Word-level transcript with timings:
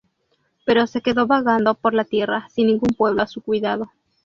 Pero 0.65 0.87
se 0.87 1.01
quedó 1.03 1.27
vagando 1.27 1.75
por 1.75 1.93
la 1.93 2.05
tierra, 2.05 2.49
sin 2.49 2.65
ningún 2.65 2.95
pueblo 2.97 3.21
a 3.21 3.27
su 3.27 3.39
cuidado. 3.43 3.91